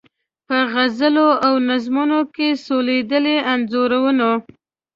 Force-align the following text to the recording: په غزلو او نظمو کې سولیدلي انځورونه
په 0.47 0.57
غزلو 0.71 1.27
او 1.45 1.53
نظمو 1.69 2.21
کې 2.35 2.47
سولیدلي 2.65 3.37
انځورونه 3.51 4.27